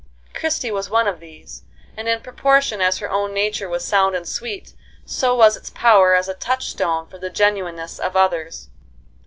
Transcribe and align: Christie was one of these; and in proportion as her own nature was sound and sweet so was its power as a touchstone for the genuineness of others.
Christie 0.33 0.71
was 0.71 0.89
one 0.89 1.07
of 1.07 1.19
these; 1.19 1.61
and 1.95 2.07
in 2.07 2.21
proportion 2.21 2.81
as 2.81 2.97
her 2.97 3.11
own 3.11 3.35
nature 3.35 3.69
was 3.69 3.85
sound 3.85 4.15
and 4.15 4.27
sweet 4.27 4.73
so 5.05 5.35
was 5.35 5.55
its 5.55 5.69
power 5.69 6.15
as 6.15 6.27
a 6.27 6.33
touchstone 6.33 7.05
for 7.05 7.19
the 7.19 7.29
genuineness 7.29 7.99
of 7.99 8.15
others. 8.15 8.69